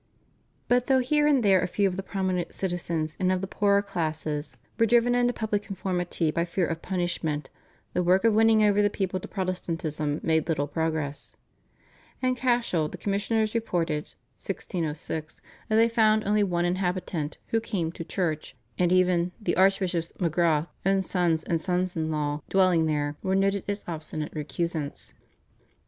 [0.67, 3.83] But though here and there a few of the prominent citizens and of the poorer
[3.83, 7.51] classes were driven into public conformity by fear of punishment,
[7.93, 11.35] the work of winning over the people to Protestantism made little progress.
[12.19, 18.03] In Cashel the Commissioners reported (1606) that they found only one inhabitant who came to
[18.03, 23.35] church, and even "the Archbishop's (Magrath) own sons and sons in law dwelling there" were
[23.35, 25.13] noted as obstinate recusants."